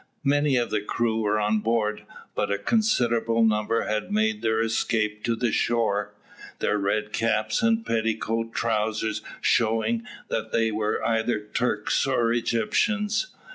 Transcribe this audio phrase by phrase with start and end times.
[0.23, 5.23] Many of the crew were on board, but a considerable number had made their escape
[5.25, 6.11] to the shore,
[6.57, 13.27] their red caps and petticoat trousers showing that they were either Turks or Egyptians.